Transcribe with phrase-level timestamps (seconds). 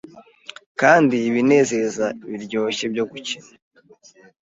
[0.81, 3.49] kandi ibinezeza biryoshye byo gukina